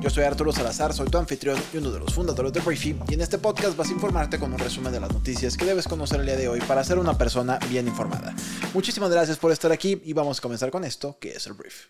Yo 0.00 0.08
soy 0.08 0.24
Arturo 0.24 0.50
Salazar, 0.50 0.94
soy 0.94 1.08
tu 1.08 1.18
anfitrión 1.18 1.58
y 1.74 1.76
uno 1.76 1.90
de 1.90 1.98
los 1.98 2.14
fundadores 2.14 2.54
de 2.54 2.60
Briefy, 2.60 2.98
y 3.06 3.14
en 3.14 3.20
este 3.20 3.36
podcast 3.36 3.76
vas 3.76 3.90
a 3.90 3.92
informarte 3.92 4.38
con 4.38 4.50
un 4.50 4.58
resumen 4.58 4.92
de 4.92 4.98
las 4.98 5.12
noticias 5.12 5.58
que 5.58 5.66
debes 5.66 5.86
conocer 5.86 6.20
el 6.20 6.26
día 6.26 6.36
de 6.36 6.48
hoy 6.48 6.58
para 6.60 6.82
ser 6.82 6.98
una 6.98 7.18
persona 7.18 7.58
bien 7.68 7.86
informada. 7.86 8.34
Muchísimas 8.72 9.10
gracias 9.10 9.36
por 9.36 9.52
estar 9.52 9.70
aquí 9.72 10.00
y 10.02 10.14
vamos 10.14 10.38
a 10.38 10.40
comenzar 10.40 10.70
con 10.70 10.84
esto, 10.84 11.18
que 11.20 11.32
es 11.32 11.46
el 11.46 11.52
Brief. 11.52 11.88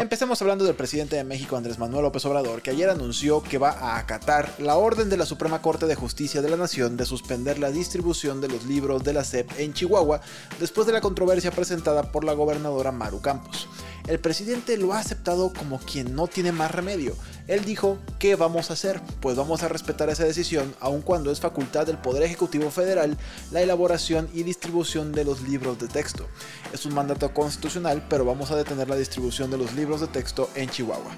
Empecemos 0.00 0.40
hablando 0.42 0.64
del 0.64 0.74
presidente 0.74 1.16
de 1.16 1.24
México, 1.24 1.56
Andrés 1.56 1.78
Manuel 1.78 2.02
López 2.02 2.24
Obrador, 2.26 2.60
que 2.60 2.70
ayer 2.70 2.90
anunció 2.90 3.42
que 3.42 3.56
va 3.56 3.70
a 3.70 3.98
acatar 3.98 4.52
la 4.58 4.76
orden 4.76 5.08
de 5.08 5.16
la 5.16 5.24
Suprema 5.24 5.62
Corte 5.62 5.86
de 5.86 5.94
Justicia 5.94 6.42
de 6.42 6.50
la 6.50 6.58
Nación 6.58 6.98
de 6.98 7.06
suspender 7.06 7.58
la 7.58 7.70
distribución 7.70 8.42
de 8.42 8.48
los 8.48 8.66
libros 8.66 9.02
de 9.02 9.14
la 9.14 9.24
SEP 9.24 9.50
en 9.58 9.72
Chihuahua 9.72 10.20
después 10.60 10.86
de 10.86 10.92
la 10.92 11.00
controversia 11.00 11.50
presentada 11.50 12.12
por 12.12 12.24
la 12.24 12.34
gobernadora 12.34 12.92
Maru 12.92 13.22
Campos 13.22 13.66
el 14.06 14.20
presidente 14.20 14.76
lo 14.76 14.92
ha 14.92 15.00
aceptado 15.00 15.52
como 15.52 15.78
quien 15.78 16.14
no 16.14 16.26
tiene 16.28 16.52
más 16.52 16.70
remedio. 16.70 17.16
Él 17.48 17.64
dijo, 17.64 17.98
¿qué 18.18 18.36
vamos 18.36 18.70
a 18.70 18.74
hacer? 18.74 19.00
Pues 19.20 19.36
vamos 19.36 19.62
a 19.62 19.68
respetar 19.68 20.08
esa 20.08 20.24
decisión, 20.24 20.74
aun 20.80 21.02
cuando 21.02 21.30
es 21.30 21.40
facultad 21.40 21.86
del 21.86 21.98
Poder 21.98 22.22
Ejecutivo 22.22 22.70
Federal 22.70 23.16
la 23.50 23.62
elaboración 23.62 24.28
y 24.32 24.42
distribución 24.42 25.12
de 25.12 25.24
los 25.24 25.42
libros 25.42 25.78
de 25.78 25.88
texto. 25.88 26.26
Es 26.72 26.86
un 26.86 26.94
mandato 26.94 27.32
constitucional, 27.32 28.04
pero 28.08 28.24
vamos 28.24 28.50
a 28.50 28.56
detener 28.56 28.88
la 28.88 28.96
distribución 28.96 29.50
de 29.50 29.58
los 29.58 29.74
libros 29.74 30.00
de 30.00 30.08
texto 30.08 30.50
en 30.54 30.70
Chihuahua. 30.70 31.12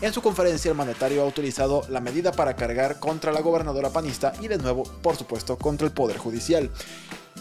En 0.00 0.12
su 0.12 0.20
conferencia, 0.20 0.68
el 0.68 0.76
mandatario 0.76 1.22
ha 1.22 1.26
utilizado 1.26 1.86
la 1.88 2.00
medida 2.00 2.32
para 2.32 2.56
cargar 2.56 2.98
contra 2.98 3.32
la 3.32 3.40
gobernadora 3.40 3.90
panista 3.90 4.32
y 4.40 4.48
de 4.48 4.58
nuevo, 4.58 4.82
por 4.82 5.16
supuesto, 5.16 5.56
contra 5.56 5.86
el 5.86 5.92
Poder 5.92 6.18
Judicial. 6.18 6.70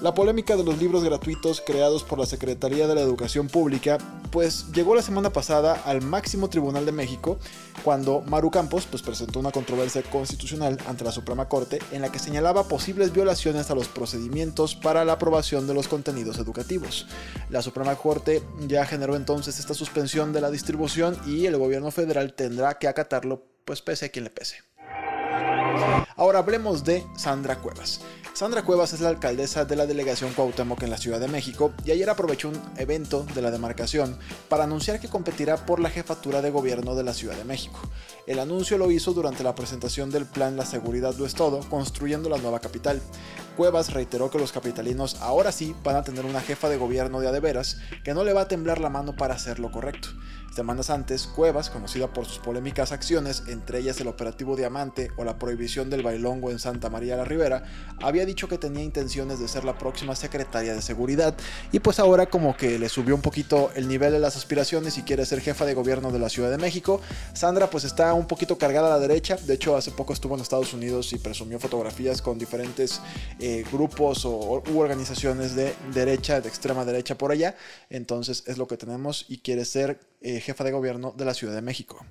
La 0.02 0.16
polémica 0.16 0.56
de 0.56 0.64
los 0.64 0.80
libros 0.80 1.04
gratuitos 1.04 1.62
creados 1.62 2.04
por 2.04 2.18
la 2.18 2.26
Secretaría 2.26 2.88
de 2.88 2.96
la 2.96 3.02
Educación 3.02 3.48
Pública, 3.48 4.00
pues 4.32 4.72
llegó 4.72 4.96
la 4.96 5.04
semana 5.04 5.30
pasada 5.30 5.80
al 5.86 6.02
máximo 6.02 6.50
tribunal 6.50 6.88
de 6.88 6.92
México 6.92 7.38
cuando 7.84 8.22
Maru 8.22 8.50
Campos 8.50 8.88
pues, 8.90 9.04
presentó 9.04 9.40
una 9.40 9.52
controversia 9.52 10.02
constitucional 10.02 10.80
ante 10.88 11.04
la 11.04 11.12
Suprema 11.12 11.48
Corte 11.48 11.78
en 11.92 12.02
la 12.02 12.12
que 12.12 12.18
señalaba 12.18 12.68
posibles 12.68 13.14
violaciones 13.14 13.70
a 13.70 13.76
los 13.76 13.90
procedimientos 13.90 14.74
para 14.74 15.06
la 15.06 15.14
aprobación 15.14 15.68
de 15.68 15.76
los 15.76 15.88
contenidos 15.88 16.40
educativos. 16.40 17.06
La 17.52 17.62
Suprema 17.62 17.94
Corte 17.94 18.42
ya 18.68 18.88
generó 18.88 19.16
entonces 19.16 19.60
esta 19.60 19.76
suspensión 19.76 20.34
de 20.34 20.42
la 20.42 20.50
distribución 20.50 21.16
y 21.28 21.46
el 21.46 21.58
gobierno 21.58 21.92
federal 21.92 22.34
tendrá 22.34 22.80
que 22.80 22.88
acatarlo, 22.88 23.44
pues 23.66 23.84
pese 23.84 24.08
a 24.08 24.10
quien 24.10 24.24
le 24.24 24.32
pese. 24.32 24.64
Ahora 26.16 26.40
hablemos 26.40 26.84
de 26.84 27.06
Sandra 27.16 27.58
Cuevas. 27.60 28.02
Sandra 28.34 28.64
Cuevas 28.64 28.94
es 28.94 29.02
la 29.02 29.10
alcaldesa 29.10 29.66
de 29.66 29.76
la 29.76 29.86
delegación 29.86 30.34
Cuauhtémoc 30.34 30.82
en 30.84 30.90
la 30.90 30.98
Ciudad 30.98 31.20
de 31.20 31.28
México 31.28 31.74
y 31.84 31.92
ayer 31.92 32.10
aprovechó 32.10 32.48
un 32.48 32.60
evento 32.78 33.26
de 33.36 33.42
la 33.42 33.52
demarcación 33.52 34.18
para 34.48 34.64
anunciar 34.64 35.00
que 35.00 35.10
competirá 35.10 35.66
por 35.66 35.80
la 35.80 35.90
jefatura 35.90 36.42
de 36.42 36.50
gobierno 36.50 36.96
de 36.96 37.04
la 37.04 37.14
Ciudad 37.14 37.36
de 37.36 37.44
México. 37.44 37.80
El 38.26 38.40
anuncio 38.40 38.78
lo 38.78 38.90
hizo 38.90 39.14
durante 39.14 39.44
la 39.44 39.54
presentación 39.54 40.12
del 40.12 40.26
plan 40.26 40.56
La 40.56 40.66
seguridad 40.66 41.14
lo 41.16 41.26
es 41.26 41.36
todo, 41.36 41.60
construyendo 41.70 42.30
la 42.30 42.38
nueva 42.38 42.62
capital. 42.62 43.02
Cuevas 43.58 43.94
reiteró 43.94 44.32
que 44.32 44.40
los 44.40 44.54
capitalinos 44.54 45.18
ahora 45.22 45.52
sí 45.52 45.76
van 45.84 45.98
a 45.98 46.04
tener 46.04 46.26
una 46.26 46.42
jefa 46.42 46.70
de 46.70 46.78
gobierno 46.78 47.20
de 47.20 47.28
adeveras 47.28 47.78
que 48.04 48.14
no 48.14 48.24
le 48.24 48.34
va 48.34 48.42
a 48.42 48.48
temblar 48.48 48.80
la 48.80 48.90
mano 48.90 49.16
para 49.16 49.36
hacer 49.36 49.60
lo 49.60 49.72
correcto. 49.72 50.08
Semanas 50.54 50.90
antes, 50.90 51.28
Cuevas, 51.28 51.70
conocida 51.70 52.12
por 52.12 52.26
sus 52.26 52.40
polémicas 52.40 52.92
acciones, 52.92 53.44
entre 53.48 53.80
ellas 53.80 54.02
el 54.02 54.08
operativo 54.08 54.58
Diamante 54.58 55.10
o 55.16 55.24
la 55.24 55.40
prohibición 55.40 55.90
del 55.90 56.04
bailongo 56.04 56.52
en 56.52 56.60
Santa 56.60 56.90
María 56.90 57.16
la 57.16 57.24
Ribera, 57.24 57.64
había 58.02 58.26
dicho 58.26 58.50
que 58.50 58.58
tenía 58.58 58.84
intenciones 58.84 59.40
de 59.40 59.48
ser 59.48 59.64
la 59.64 59.78
próxima 59.78 60.14
secretaria 60.14 60.74
de 60.74 60.82
seguridad. 60.82 61.38
Y 61.72 61.80
pues 61.80 62.00
ahora 62.00 62.26
como 62.26 62.58
que 62.58 62.78
le 62.78 62.90
subió 62.90 63.16
un 63.16 63.22
poquito 63.22 63.72
el 63.76 63.88
nivel 63.88 64.12
de 64.12 64.20
las 64.20 64.36
aspiraciones 64.36 64.98
y 64.98 65.04
quiere 65.04 65.26
ser 65.26 65.40
jefa 65.40 65.66
de 65.66 65.74
gobierno 65.74 66.12
de 66.12 66.20
la 66.20 66.28
Ciudad 66.28 66.52
de 66.52 66.58
México. 66.58 67.00
Sandra 67.34 67.70
pues 67.70 67.86
está 67.86 68.14
un 68.14 68.28
poquito 68.28 68.58
cargada 68.58 68.88
a 68.88 68.98
la 68.98 69.00
derecha, 69.00 69.38
de 69.38 69.54
hecho 69.54 69.78
hace 69.78 69.92
poco 69.92 70.12
estuvo 70.12 70.36
en 70.36 70.42
Estados 70.42 70.74
Unidos 70.74 71.14
y 71.14 71.18
presumió 71.18 71.60
fotografías 71.60 72.22
con 72.22 72.38
diferentes 72.38 73.00
eh, 73.40 73.64
grupos 73.72 74.26
o 74.26 74.62
u 74.70 74.80
organizaciones 74.80 75.56
de 75.56 75.74
derecha, 75.94 76.42
de 76.42 76.50
extrema 76.50 76.84
derecha 76.84 77.18
por 77.18 77.32
allá, 77.32 77.56
entonces 77.90 78.44
es 78.48 78.58
lo 78.58 78.68
que 78.68 78.76
tenemos 78.76 79.26
y 79.30 79.38
quiere 79.38 79.64
ser 79.64 80.11
eh, 80.22 80.40
jefa 80.40 80.64
de 80.64 80.72
gobierno 80.72 81.14
de 81.18 81.26
la 81.26 81.34
Ciudad 81.34 81.54
de 81.54 81.62
México. 81.62 82.06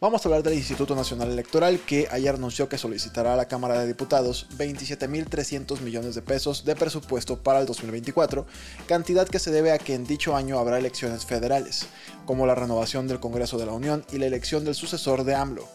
Vamos 0.00 0.24
a 0.24 0.28
hablar 0.28 0.44
del 0.44 0.54
Instituto 0.54 0.94
Nacional 0.94 1.32
Electoral 1.32 1.80
que 1.80 2.06
ayer 2.12 2.32
anunció 2.32 2.68
que 2.68 2.78
solicitará 2.78 3.34
a 3.34 3.36
la 3.36 3.48
Cámara 3.48 3.80
de 3.80 3.88
Diputados 3.88 4.46
27.300 4.56 5.80
millones 5.80 6.14
de 6.14 6.22
pesos 6.22 6.64
de 6.64 6.76
presupuesto 6.76 7.42
para 7.42 7.58
el 7.58 7.66
2024, 7.66 8.46
cantidad 8.86 9.26
que 9.26 9.40
se 9.40 9.50
debe 9.50 9.72
a 9.72 9.78
que 9.78 9.94
en 9.94 10.06
dicho 10.06 10.36
año 10.36 10.60
habrá 10.60 10.78
elecciones 10.78 11.26
federales, 11.26 11.88
como 12.26 12.46
la 12.46 12.54
renovación 12.54 13.08
del 13.08 13.18
Congreso 13.18 13.58
de 13.58 13.66
la 13.66 13.72
Unión 13.72 14.04
y 14.12 14.18
la 14.18 14.26
elección 14.26 14.64
del 14.64 14.76
sucesor 14.76 15.24
de 15.24 15.34
AMLO. 15.34 15.66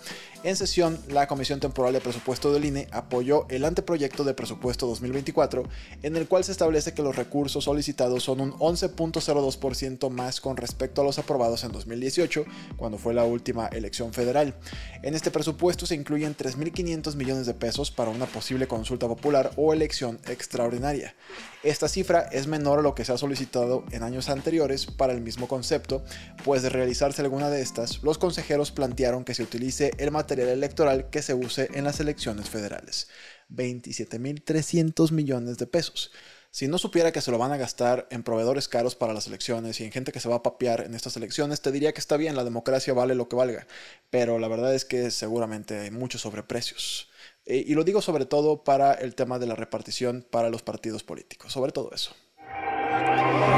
En 0.43 0.57
sesión, 0.57 0.99
la 1.07 1.25
Comisión 1.25 1.61
Temporal 1.61 1.93
de 1.93 2.01
Presupuesto 2.01 2.51
del 2.51 2.65
INE 2.65 2.89
apoyó 2.91 3.45
el 3.49 3.63
anteproyecto 3.63 4.25
de 4.25 4.33
presupuesto 4.33 4.85
2024, 4.87 5.63
en 6.01 6.17
el 6.17 6.27
cual 6.27 6.43
se 6.43 6.51
establece 6.51 6.93
que 6.93 7.01
los 7.01 7.15
recursos 7.15 7.63
solicitados 7.63 8.23
son 8.23 8.41
un 8.41 8.51
11.02% 8.51 10.09
más 10.09 10.41
con 10.41 10.57
respecto 10.57 10.99
a 10.99 11.05
los 11.05 11.17
aprobados 11.17 11.63
en 11.63 11.71
2018, 11.71 12.43
cuando 12.75 12.97
fue 12.97 13.13
la 13.13 13.23
última 13.23 13.67
elección 13.67 14.11
federal. 14.13 14.55
En 15.01 15.15
este 15.15 15.31
presupuesto 15.31 15.85
se 15.85 15.95
incluyen 15.95 16.35
3.500 16.35 17.15
millones 17.15 17.45
de 17.45 17.53
pesos 17.53 17.91
para 17.91 18.11
una 18.11 18.25
posible 18.25 18.67
consulta 18.67 19.07
popular 19.07 19.51
o 19.57 19.73
elección 19.73 20.19
extraordinaria. 20.27 21.15
Esta 21.63 21.87
cifra 21.87 22.21
es 22.31 22.47
menor 22.47 22.79
a 22.79 22.81
lo 22.81 22.95
que 22.95 23.05
se 23.05 23.11
ha 23.11 23.17
solicitado 23.17 23.83
en 23.91 24.03
años 24.03 24.29
anteriores 24.29 24.85
para 24.85 25.13
el 25.13 25.21
mismo 25.21 25.47
concepto, 25.47 26.03
pues 26.43 26.61
de 26.61 26.69
realizarse 26.69 27.21
alguna 27.21 27.49
de 27.49 27.61
estas, 27.61 28.03
los 28.03 28.17
consejeros 28.17 28.71
plantearon 28.71 29.23
que 29.23 29.33
se 29.33 29.43
utilice 29.43 29.91
el 29.97 30.11
material 30.11 30.49
electoral 30.49 31.09
que 31.09 31.21
se 31.21 31.33
use 31.33 31.69
en 31.73 31.83
las 31.83 31.99
elecciones 31.99 32.49
federales. 32.49 33.07
27.300 33.49 35.11
millones 35.11 35.57
de 35.57 35.67
pesos. 35.67 36.11
Si 36.55 36.67
no 36.67 36.77
supiera 36.77 37.11
que 37.11 37.19
se 37.19 37.31
lo 37.31 37.39
van 37.39 37.51
a 37.51 37.57
gastar 37.57 38.07
en 38.11 38.21
proveedores 38.21 38.67
caros 38.67 38.93
para 38.93 39.15
las 39.15 39.25
elecciones 39.25 39.81
y 39.81 39.85
en 39.85 39.91
gente 39.91 40.11
que 40.11 40.19
se 40.19 40.29
va 40.29 40.35
a 40.35 40.43
papear 40.43 40.81
en 40.81 40.93
estas 40.93 41.17
elecciones, 41.17 41.61
te 41.61 41.71
diría 41.71 41.93
que 41.93 41.99
está 41.99 42.15
bien, 42.15 42.35
la 42.35 42.43
democracia 42.43 42.93
vale 42.93 43.15
lo 43.15 43.27
que 43.27 43.35
valga. 43.35 43.65
Pero 44.11 44.37
la 44.37 44.47
verdad 44.47 44.75
es 44.75 44.85
que 44.85 45.09
seguramente 45.09 45.79
hay 45.79 45.89
muchos 45.89 46.21
sobreprecios. 46.21 47.09
Eh, 47.47 47.63
y 47.65 47.73
lo 47.73 47.83
digo 47.83 48.03
sobre 48.03 48.27
todo 48.27 48.63
para 48.63 48.93
el 48.93 49.15
tema 49.15 49.39
de 49.39 49.47
la 49.47 49.55
repartición 49.55 50.27
para 50.29 50.51
los 50.51 50.61
partidos 50.61 51.01
políticos, 51.01 51.51
sobre 51.51 51.71
todo 51.71 51.89
eso. 51.91 52.15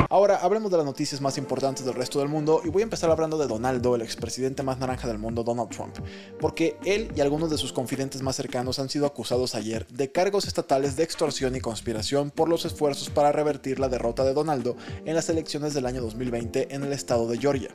Ahora 0.09 0.37
hablemos 0.37 0.71
de 0.71 0.77
las 0.77 0.85
noticias 0.85 1.21
más 1.21 1.37
importantes 1.37 1.85
del 1.85 1.93
resto 1.93 2.19
del 2.19 2.27
mundo 2.27 2.61
y 2.63 2.69
voy 2.69 2.81
a 2.81 2.83
empezar 2.83 3.11
hablando 3.11 3.37
de 3.37 3.47
Donaldo, 3.47 3.95
el 3.95 4.01
expresidente 4.01 4.63
más 4.63 4.79
naranja 4.79 5.07
del 5.07 5.19
mundo, 5.19 5.43
Donald 5.43 5.69
Trump, 5.69 5.95
porque 6.39 6.77
él 6.85 7.11
y 7.15 7.21
algunos 7.21 7.49
de 7.49 7.57
sus 7.57 7.73
confidentes 7.73 8.21
más 8.21 8.35
cercanos 8.35 8.79
han 8.79 8.89
sido 8.89 9.05
acusados 9.05 9.53
ayer 9.53 9.85
de 9.87 10.11
cargos 10.11 10.47
estatales 10.47 10.95
de 10.95 11.03
extorsión 11.03 11.55
y 11.55 11.59
conspiración 11.59 12.31
por 12.31 12.49
los 12.49 12.65
esfuerzos 12.65 13.09
para 13.09 13.31
revertir 13.31 13.79
la 13.79 13.89
derrota 13.89 14.23
de 14.23 14.33
Donaldo 14.33 14.75
en 15.05 15.15
las 15.15 15.29
elecciones 15.29 15.73
del 15.73 15.85
año 15.85 16.01
2020 16.01 16.73
en 16.73 16.83
el 16.83 16.93
estado 16.93 17.27
de 17.27 17.37
Georgia. 17.37 17.69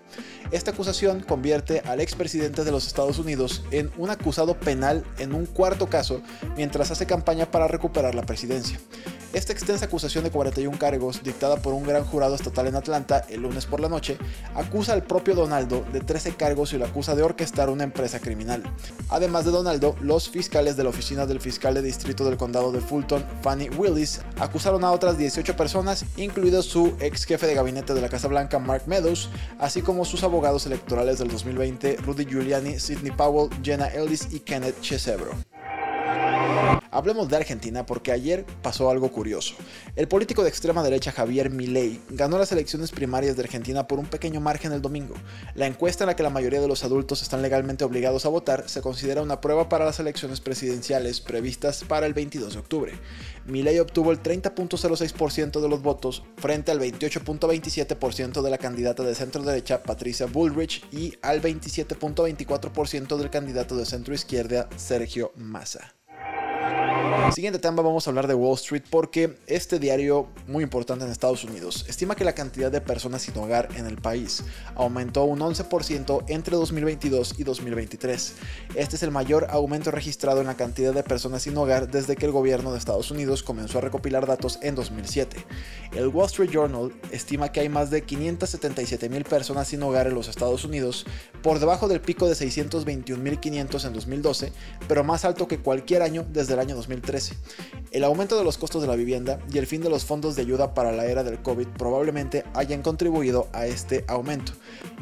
Esta 0.50 0.72
acusación 0.72 1.20
convierte 1.20 1.80
al 1.80 2.00
expresidente 2.00 2.64
de 2.64 2.72
los 2.72 2.86
Estados 2.86 3.18
Unidos 3.18 3.62
en 3.70 3.90
un 3.98 4.10
acusado 4.10 4.58
penal 4.58 5.04
en 5.18 5.34
un 5.34 5.46
cuarto 5.46 5.88
caso 5.88 6.22
mientras 6.56 6.90
hace 6.90 7.06
campaña 7.06 7.50
para 7.50 7.68
recuperar 7.68 8.14
la 8.14 8.22
presidencia. 8.22 8.80
Esta 9.32 9.52
extensa 9.52 9.84
acusación 9.84 10.24
de 10.24 10.32
41 10.32 10.76
cargos, 10.76 11.22
dictada 11.22 11.56
por 11.56 11.72
un 11.72 11.84
gran 11.84 11.99
jurado 12.04 12.34
estatal 12.34 12.66
en 12.66 12.76
Atlanta 12.76 13.24
el 13.28 13.42
lunes 13.42 13.66
por 13.66 13.80
la 13.80 13.88
noche, 13.88 14.18
acusa 14.54 14.92
al 14.92 15.02
propio 15.02 15.34
Donaldo 15.34 15.84
de 15.92 16.00
13 16.00 16.34
cargos 16.34 16.72
y 16.72 16.78
lo 16.78 16.84
acusa 16.84 17.14
de 17.14 17.22
orquestar 17.22 17.70
una 17.70 17.84
empresa 17.84 18.20
criminal. 18.20 18.62
Además 19.08 19.44
de 19.44 19.50
Donaldo, 19.50 19.96
los 20.00 20.28
fiscales 20.28 20.76
de 20.76 20.84
la 20.84 20.90
oficina 20.90 21.26
del 21.26 21.40
fiscal 21.40 21.74
de 21.74 21.82
distrito 21.82 22.24
del 22.24 22.36
condado 22.36 22.72
de 22.72 22.80
Fulton, 22.80 23.24
Fanny 23.42 23.68
Willis, 23.70 24.20
acusaron 24.38 24.84
a 24.84 24.92
otras 24.92 25.18
18 25.18 25.56
personas, 25.56 26.04
incluido 26.16 26.62
su 26.62 26.94
ex 27.00 27.24
jefe 27.24 27.46
de 27.46 27.54
gabinete 27.54 27.94
de 27.94 28.00
la 28.00 28.08
Casa 28.08 28.28
Blanca, 28.28 28.58
Mark 28.58 28.84
Meadows, 28.86 29.28
así 29.58 29.82
como 29.82 30.04
sus 30.04 30.22
abogados 30.22 30.66
electorales 30.66 31.18
del 31.18 31.28
2020, 31.28 31.96
Rudy 31.96 32.24
Giuliani, 32.24 32.78
Sidney 32.78 33.12
Powell, 33.12 33.50
Jenna 33.62 33.88
Ellis 33.88 34.28
y 34.30 34.40
Kenneth 34.40 34.80
Chesebro. 34.80 35.49
Hablemos 36.92 37.28
de 37.28 37.36
Argentina 37.36 37.86
porque 37.86 38.10
ayer 38.10 38.44
pasó 38.62 38.90
algo 38.90 39.12
curioso. 39.12 39.54
El 39.94 40.08
político 40.08 40.42
de 40.42 40.48
extrema 40.48 40.82
derecha 40.82 41.12
Javier 41.12 41.50
Milei 41.50 42.00
ganó 42.10 42.38
las 42.38 42.50
elecciones 42.50 42.90
primarias 42.90 43.36
de 43.36 43.42
Argentina 43.42 43.86
por 43.86 43.98
un 43.98 44.06
pequeño 44.06 44.40
margen 44.40 44.72
el 44.72 44.82
domingo. 44.82 45.14
La 45.54 45.66
encuesta 45.66 46.04
en 46.04 46.08
la 46.08 46.16
que 46.16 46.22
la 46.22 46.30
mayoría 46.30 46.60
de 46.60 46.68
los 46.68 46.82
adultos 46.82 47.22
están 47.22 47.42
legalmente 47.42 47.84
obligados 47.84 48.26
a 48.26 48.28
votar 48.28 48.68
se 48.68 48.82
considera 48.82 49.22
una 49.22 49.40
prueba 49.40 49.68
para 49.68 49.84
las 49.84 50.00
elecciones 50.00 50.40
presidenciales 50.40 51.20
previstas 51.20 51.84
para 51.84 52.06
el 52.06 52.14
22 52.14 52.54
de 52.54 52.58
octubre. 52.58 52.92
Milei 53.46 53.78
obtuvo 53.78 54.10
el 54.10 54.22
30.06% 54.22 55.60
de 55.60 55.68
los 55.68 55.82
votos 55.82 56.24
frente 56.36 56.72
al 56.72 56.80
28.27% 56.80 58.42
de 58.42 58.50
la 58.50 58.58
candidata 58.58 59.02
de 59.02 59.14
centro 59.14 59.42
derecha 59.42 59.82
Patricia 59.82 60.26
Bullrich 60.26 60.84
y 60.92 61.14
al 61.22 61.40
27.24% 61.40 63.16
del 63.16 63.30
candidato 63.30 63.76
de 63.76 63.86
centro 63.86 64.14
izquierda 64.14 64.68
Sergio 64.76 65.32
Massa. 65.36 65.99
Siguiente 67.32 67.60
tema 67.60 67.80
vamos 67.82 68.06
a 68.06 68.10
hablar 68.10 68.26
de 68.26 68.34
Wall 68.34 68.56
Street 68.56 68.82
porque 68.90 69.38
este 69.46 69.78
diario 69.78 70.26
muy 70.48 70.64
importante 70.64 71.04
en 71.04 71.12
Estados 71.12 71.44
Unidos 71.44 71.84
estima 71.88 72.16
que 72.16 72.24
la 72.24 72.34
cantidad 72.34 72.72
de 72.72 72.80
personas 72.80 73.22
sin 73.22 73.36
hogar 73.38 73.68
en 73.76 73.86
el 73.86 73.98
país 73.98 74.42
aumentó 74.74 75.24
un 75.24 75.38
11% 75.38 76.24
entre 76.26 76.56
2022 76.56 77.36
y 77.38 77.44
2023. 77.44 78.34
Este 78.74 78.96
es 78.96 79.02
el 79.04 79.12
mayor 79.12 79.46
aumento 79.50 79.92
registrado 79.92 80.40
en 80.40 80.48
la 80.48 80.56
cantidad 80.56 80.92
de 80.92 81.04
personas 81.04 81.42
sin 81.42 81.56
hogar 81.56 81.88
desde 81.88 82.16
que 82.16 82.26
el 82.26 82.32
gobierno 82.32 82.72
de 82.72 82.78
Estados 82.78 83.12
Unidos 83.12 83.44
comenzó 83.44 83.78
a 83.78 83.82
recopilar 83.82 84.26
datos 84.26 84.58
en 84.62 84.74
2007. 84.74 85.36
El 85.92 86.08
Wall 86.08 86.26
Street 86.26 86.50
Journal 86.50 86.92
estima 87.12 87.52
que 87.52 87.60
hay 87.60 87.68
más 87.68 87.90
de 87.90 88.02
577 88.02 89.08
mil 89.08 89.22
personas 89.22 89.68
sin 89.68 89.82
hogar 89.84 90.08
en 90.08 90.14
los 90.14 90.26
Estados 90.26 90.64
Unidos, 90.64 91.06
por 91.42 91.58
debajo 91.58 91.88
del 91.88 92.00
pico 92.00 92.28
de 92.28 92.34
621.500 92.34 93.86
en 93.86 93.92
2012, 93.92 94.52
pero 94.88 95.04
más 95.04 95.24
alto 95.24 95.48
que 95.48 95.58
cualquier 95.58 96.02
año 96.02 96.26
desde 96.30 96.54
el 96.54 96.60
año 96.60 96.76
2013. 96.76 97.36
El 97.92 98.04
aumento 98.04 98.38
de 98.38 98.44
los 98.44 98.58
costos 98.58 98.82
de 98.82 98.88
la 98.88 98.96
vivienda 98.96 99.40
y 99.52 99.58
el 99.58 99.66
fin 99.66 99.82
de 99.82 99.90
los 99.90 100.04
fondos 100.04 100.36
de 100.36 100.42
ayuda 100.42 100.74
para 100.74 100.92
la 100.92 101.06
era 101.06 101.24
del 101.24 101.40
COVID 101.42 101.68
probablemente 101.78 102.44
hayan 102.54 102.82
contribuido 102.82 103.48
a 103.52 103.66
este 103.66 104.04
aumento. 104.06 104.52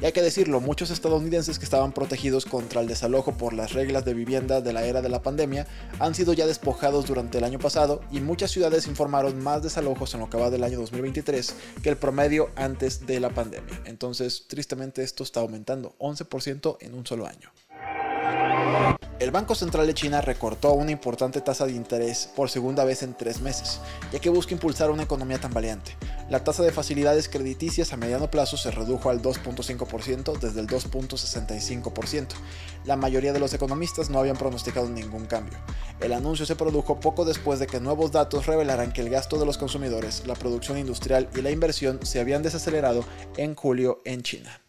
Y 0.00 0.04
hay 0.04 0.12
que 0.12 0.22
decirlo, 0.22 0.60
muchos 0.60 0.90
estadounidenses 0.90 1.58
que 1.58 1.64
estaban 1.64 1.92
protegidos 1.92 2.46
contra 2.46 2.80
el 2.80 2.86
desalojo 2.86 3.32
por 3.32 3.52
las 3.52 3.72
reglas 3.72 4.04
de 4.04 4.14
vivienda 4.14 4.60
de 4.60 4.72
la 4.72 4.84
era 4.84 5.02
de 5.02 5.08
la 5.08 5.22
pandemia 5.22 5.66
han 5.98 6.14
sido 6.14 6.32
ya 6.32 6.46
despojados 6.46 7.06
durante 7.06 7.38
el 7.38 7.44
año 7.44 7.58
pasado 7.58 8.00
y 8.10 8.20
muchas 8.20 8.50
ciudades 8.50 8.86
informaron 8.86 9.42
más 9.42 9.62
desalojos 9.62 10.14
en 10.14 10.20
lo 10.20 10.30
que 10.30 10.38
va 10.38 10.50
del 10.50 10.64
año 10.64 10.78
2023 10.78 11.54
que 11.82 11.88
el 11.88 11.96
promedio 11.96 12.50
antes 12.54 13.06
de 13.06 13.20
la 13.20 13.30
pandemia. 13.30 13.82
Entonces, 13.84 14.44
tristemente 14.46 15.02
esto 15.02 15.24
está 15.24 15.40
aumentando 15.40 15.94
11% 15.98 16.27
en 16.80 16.94
un 16.94 17.06
solo 17.06 17.26
año. 17.26 17.50
El 19.18 19.32
Banco 19.32 19.56
Central 19.56 19.86
de 19.86 19.94
China 19.94 20.20
recortó 20.20 20.74
una 20.74 20.92
importante 20.92 21.40
tasa 21.40 21.66
de 21.66 21.72
interés 21.72 22.30
por 22.36 22.50
segunda 22.50 22.84
vez 22.84 23.02
en 23.02 23.14
tres 23.14 23.40
meses, 23.40 23.80
ya 24.12 24.20
que 24.20 24.30
busca 24.30 24.54
impulsar 24.54 24.92
una 24.92 25.02
economía 25.02 25.40
tan 25.40 25.52
valiente. 25.52 25.96
La 26.30 26.44
tasa 26.44 26.62
de 26.62 26.70
facilidades 26.70 27.28
crediticias 27.28 27.92
a 27.92 27.96
mediano 27.96 28.30
plazo 28.30 28.56
se 28.56 28.70
redujo 28.70 29.10
al 29.10 29.20
2.5% 29.20 30.38
desde 30.38 30.60
el 30.60 30.68
2.65%. 30.68 32.28
La 32.84 32.96
mayoría 32.96 33.32
de 33.32 33.40
los 33.40 33.52
economistas 33.54 34.08
no 34.08 34.20
habían 34.20 34.36
pronosticado 34.36 34.88
ningún 34.88 35.26
cambio. 35.26 35.58
El 36.00 36.12
anuncio 36.12 36.46
se 36.46 36.54
produjo 36.54 37.00
poco 37.00 37.24
después 37.24 37.58
de 37.58 37.66
que 37.66 37.80
nuevos 37.80 38.12
datos 38.12 38.46
revelaran 38.46 38.92
que 38.92 39.00
el 39.00 39.10
gasto 39.10 39.38
de 39.38 39.46
los 39.46 39.58
consumidores, 39.58 40.24
la 40.26 40.34
producción 40.34 40.78
industrial 40.78 41.28
y 41.34 41.42
la 41.42 41.50
inversión 41.50 41.98
se 42.06 42.20
habían 42.20 42.44
desacelerado 42.44 43.04
en 43.36 43.56
julio 43.56 44.00
en 44.04 44.22
China. 44.22 44.67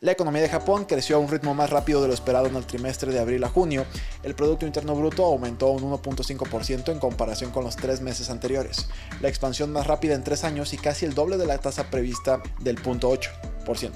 La 0.00 0.12
economía 0.12 0.42
de 0.42 0.48
Japón 0.48 0.84
creció 0.84 1.16
a 1.16 1.18
un 1.18 1.28
ritmo 1.28 1.54
más 1.54 1.70
rápido 1.70 2.02
de 2.02 2.08
lo 2.08 2.14
esperado 2.14 2.46
en 2.46 2.56
el 2.56 2.66
trimestre 2.66 3.12
de 3.12 3.18
abril 3.18 3.42
a 3.44 3.48
junio. 3.48 3.86
El 4.22 4.34
Producto 4.34 4.66
Interno 4.66 4.94
Bruto 4.94 5.24
aumentó 5.24 5.68
un 5.68 5.82
1.5% 5.82 6.92
en 6.92 6.98
comparación 6.98 7.50
con 7.50 7.64
los 7.64 7.76
tres 7.76 8.00
meses 8.00 8.30
anteriores, 8.30 8.88
la 9.20 9.28
expansión 9.28 9.72
más 9.72 9.86
rápida 9.86 10.14
en 10.14 10.24
tres 10.24 10.44
años 10.44 10.72
y 10.74 10.78
casi 10.78 11.06
el 11.06 11.14
doble 11.14 11.36
de 11.36 11.46
la 11.46 11.58
tasa 11.58 11.90
prevista 11.90 12.42
del 12.60 12.82
0.8%. 12.82 13.92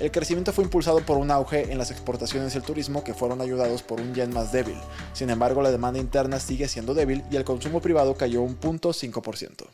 El 0.00 0.10
crecimiento 0.10 0.52
fue 0.52 0.64
impulsado 0.64 1.00
por 1.00 1.18
un 1.18 1.30
auge 1.30 1.70
en 1.70 1.76
las 1.76 1.90
exportaciones 1.90 2.54
y 2.54 2.56
el 2.56 2.64
turismo 2.64 3.04
que 3.04 3.12
fueron 3.12 3.42
ayudados 3.42 3.82
por 3.82 4.00
un 4.00 4.14
yen 4.14 4.32
más 4.32 4.50
débil. 4.50 4.78
Sin 5.12 5.28
embargo, 5.28 5.60
la 5.60 5.70
demanda 5.70 6.00
interna 6.00 6.40
sigue 6.40 6.68
siendo 6.68 6.94
débil 6.94 7.22
y 7.30 7.36
el 7.36 7.44
consumo 7.44 7.82
privado 7.82 8.14
cayó 8.14 8.40
un 8.40 8.58
0.5%. 8.58 9.66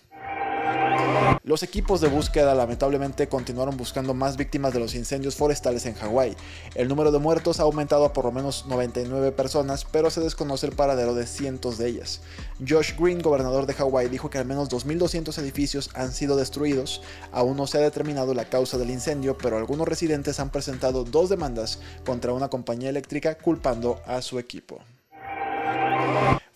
Los 1.44 1.62
equipos 1.62 2.00
de 2.00 2.08
búsqueda 2.08 2.54
lamentablemente 2.54 3.28
continuaron 3.28 3.76
buscando 3.76 4.14
más 4.14 4.36
víctimas 4.36 4.72
de 4.72 4.80
los 4.80 4.94
incendios 4.94 5.36
forestales 5.36 5.86
en 5.86 5.94
Hawái. 5.94 6.36
El 6.74 6.88
número 6.88 7.12
de 7.12 7.18
muertos 7.18 7.60
ha 7.60 7.64
aumentado 7.64 8.04
a 8.04 8.12
por 8.12 8.24
lo 8.24 8.32
menos 8.32 8.66
99 8.66 9.32
personas, 9.32 9.84
pero 9.84 10.10
se 10.10 10.20
desconoce 10.20 10.66
el 10.66 10.74
paradero 10.74 11.14
de 11.14 11.26
cientos 11.26 11.78
de 11.78 11.88
ellas. 11.88 12.20
Josh 12.66 12.94
Green, 12.98 13.22
gobernador 13.22 13.66
de 13.66 13.74
Hawái, 13.74 14.08
dijo 14.08 14.30
que 14.30 14.38
al 14.38 14.46
menos 14.46 14.70
2.200 14.70 15.38
edificios 15.38 15.90
han 15.94 16.12
sido 16.12 16.36
destruidos. 16.36 17.02
Aún 17.32 17.56
no 17.56 17.66
se 17.66 17.78
ha 17.78 17.82
determinado 17.82 18.34
la 18.34 18.48
causa 18.48 18.78
del 18.78 18.90
incendio, 18.90 19.36
pero 19.38 19.56
algunos 19.56 19.86
residentes 19.86 20.40
han 20.40 20.50
presentado 20.50 21.04
dos 21.04 21.28
demandas 21.28 21.80
contra 22.04 22.32
una 22.32 22.48
compañía 22.48 22.90
eléctrica 22.90 23.36
culpando 23.38 24.00
a 24.06 24.22
su 24.22 24.38
equipo. 24.38 24.80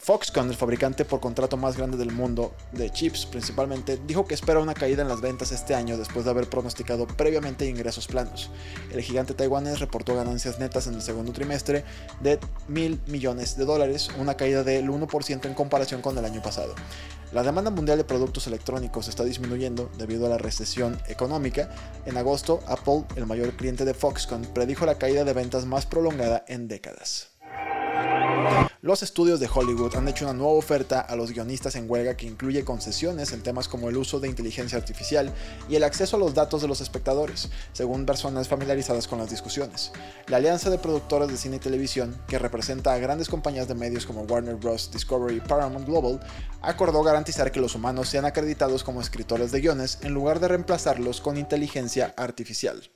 Foxconn, 0.02 0.48
el 0.48 0.56
fabricante 0.56 1.04
por 1.04 1.20
contrato 1.20 1.58
más 1.58 1.76
grande 1.76 1.98
del 1.98 2.10
mundo 2.10 2.54
de 2.72 2.88
chips 2.90 3.26
principalmente, 3.26 4.00
dijo 4.06 4.24
que 4.24 4.32
espera 4.32 4.58
una 4.58 4.72
caída 4.72 5.02
en 5.02 5.08
las 5.08 5.20
ventas 5.20 5.52
este 5.52 5.74
año 5.74 5.98
después 5.98 6.24
de 6.24 6.30
haber 6.30 6.48
pronosticado 6.48 7.06
previamente 7.06 7.66
ingresos 7.66 8.06
planos. 8.06 8.50
El 8.90 9.02
gigante 9.02 9.34
taiwanés 9.34 9.78
reportó 9.78 10.16
ganancias 10.16 10.58
netas 10.58 10.86
en 10.86 10.94
el 10.94 11.02
segundo 11.02 11.32
trimestre 11.32 11.84
de 12.22 12.40
mil 12.66 12.98
millones 13.08 13.58
de 13.58 13.66
dólares, 13.66 14.08
una 14.18 14.38
caída 14.38 14.64
del 14.64 14.88
1% 14.88 15.44
en 15.44 15.54
comparación 15.54 16.00
con 16.00 16.16
el 16.16 16.24
año 16.24 16.40
pasado. 16.40 16.74
La 17.32 17.42
demanda 17.42 17.70
mundial 17.70 17.98
de 17.98 18.04
productos 18.04 18.46
electrónicos 18.46 19.06
está 19.06 19.22
disminuyendo 19.22 19.90
debido 19.98 20.24
a 20.24 20.30
la 20.30 20.38
recesión 20.38 20.98
económica. 21.08 21.74
En 22.06 22.16
agosto, 22.16 22.60
Apple, 22.66 23.04
el 23.16 23.26
mayor 23.26 23.52
cliente 23.52 23.84
de 23.84 23.92
Foxconn, 23.92 24.46
predijo 24.54 24.86
la 24.86 24.96
caída 24.96 25.24
de 25.24 25.34
ventas 25.34 25.66
más 25.66 25.84
prolongada 25.84 26.42
en 26.48 26.68
décadas. 26.68 27.29
Los 28.82 29.02
estudios 29.02 29.40
de 29.40 29.50
Hollywood 29.52 29.94
han 29.94 30.08
hecho 30.08 30.24
una 30.24 30.32
nueva 30.32 30.54
oferta 30.54 31.00
a 31.00 31.14
los 31.14 31.32
guionistas 31.32 31.76
en 31.76 31.84
huelga 31.86 32.16
que 32.16 32.26
incluye 32.26 32.64
concesiones 32.64 33.30
en 33.32 33.42
temas 33.42 33.68
como 33.68 33.90
el 33.90 33.98
uso 33.98 34.20
de 34.20 34.28
inteligencia 34.28 34.78
artificial 34.78 35.34
y 35.68 35.76
el 35.76 35.84
acceso 35.84 36.16
a 36.16 36.18
los 36.18 36.32
datos 36.32 36.62
de 36.62 36.68
los 36.68 36.80
espectadores, 36.80 37.50
según 37.74 38.06
personas 38.06 38.48
familiarizadas 38.48 39.06
con 39.06 39.18
las 39.18 39.28
discusiones. 39.28 39.92
La 40.28 40.38
Alianza 40.38 40.70
de 40.70 40.78
Productores 40.78 41.28
de 41.28 41.36
Cine 41.36 41.56
y 41.56 41.58
Televisión, 41.58 42.18
que 42.26 42.38
representa 42.38 42.94
a 42.94 42.98
grandes 42.98 43.28
compañías 43.28 43.68
de 43.68 43.74
medios 43.74 44.06
como 44.06 44.22
Warner 44.22 44.56
Bros., 44.56 44.90
Discovery 44.90 45.36
y 45.36 45.40
Paramount 45.40 45.86
Global, 45.86 46.18
acordó 46.62 47.02
garantizar 47.02 47.52
que 47.52 47.60
los 47.60 47.74
humanos 47.74 48.08
sean 48.08 48.24
acreditados 48.24 48.82
como 48.82 49.02
escritores 49.02 49.52
de 49.52 49.60
guiones 49.60 49.98
en 50.00 50.14
lugar 50.14 50.40
de 50.40 50.48
reemplazarlos 50.48 51.20
con 51.20 51.36
inteligencia 51.36 52.14
artificial. 52.16 52.90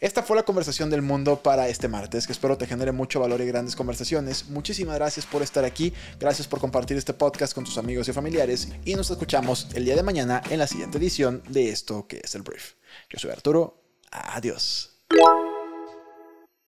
Esta 0.00 0.22
fue 0.22 0.36
la 0.36 0.42
conversación 0.42 0.90
del 0.90 1.02
mundo 1.02 1.36
para 1.42 1.68
este 1.68 1.88
martes, 1.88 2.26
que 2.26 2.32
espero 2.32 2.56
te 2.58 2.66
genere 2.66 2.92
mucho 2.92 3.20
valor 3.20 3.40
y 3.40 3.46
grandes 3.46 3.76
conversaciones. 3.76 4.48
Muchísimas 4.48 4.96
gracias 4.96 5.26
por 5.26 5.42
estar 5.42 5.64
aquí, 5.64 5.92
gracias 6.18 6.46
por 6.46 6.60
compartir 6.60 6.96
este 6.96 7.14
podcast 7.14 7.54
con 7.54 7.64
tus 7.64 7.78
amigos 7.78 8.08
y 8.08 8.12
familiares 8.12 8.68
y 8.84 8.94
nos 8.94 9.10
escuchamos 9.10 9.68
el 9.74 9.84
día 9.84 9.96
de 9.96 10.02
mañana 10.02 10.42
en 10.50 10.58
la 10.58 10.66
siguiente 10.66 10.98
edición 10.98 11.42
de 11.48 11.70
esto 11.70 12.06
que 12.06 12.20
es 12.22 12.34
el 12.34 12.42
brief. 12.42 12.74
Yo 13.10 13.18
soy 13.18 13.30
Arturo, 13.30 13.82
adiós. 14.10 14.92